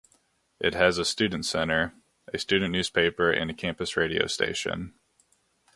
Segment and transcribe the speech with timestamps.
[0.59, 1.93] It has a student centre,
[2.33, 4.95] a student newspaper and a campus radio station.